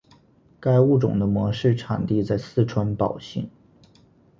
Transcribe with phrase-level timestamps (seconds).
[0.59, 3.47] 该物种的模式产地在四川宝兴。